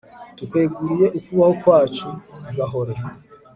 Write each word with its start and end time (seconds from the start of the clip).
tukweguriye 0.37 1.05
ukubaho 1.17 1.53
kwacu, 1.61 2.07
gahore 2.57 2.93